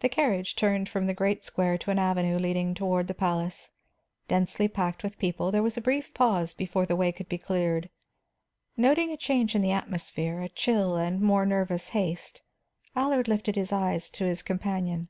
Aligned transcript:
The 0.00 0.08
carriage 0.08 0.56
turned 0.56 0.88
from 0.88 1.06
the 1.06 1.14
great 1.14 1.44
square 1.44 1.78
to 1.78 1.92
an 1.92 2.00
avenue 2.00 2.36
leading 2.36 2.74
toward 2.74 3.06
the 3.06 3.14
palace. 3.14 3.70
Densely 4.26 4.66
packed 4.66 5.04
with 5.04 5.20
people, 5.20 5.52
there 5.52 5.62
was 5.62 5.76
a 5.76 5.80
brief 5.80 6.12
pause 6.14 6.52
before 6.52 6.84
the 6.84 6.96
way 6.96 7.12
could 7.12 7.28
be 7.28 7.38
cleared. 7.38 7.90
Noting 8.76 9.12
a 9.12 9.16
change 9.16 9.54
in 9.54 9.62
the 9.62 9.70
atmosphere, 9.70 10.40
a 10.42 10.48
chill 10.48 10.96
and 10.96 11.20
more 11.20 11.46
nervous 11.46 11.90
haste, 11.90 12.42
Allard 12.96 13.28
lifted 13.28 13.54
his 13.54 13.70
eyes 13.70 14.08
to 14.08 14.24
his 14.24 14.42
companion. 14.42 15.06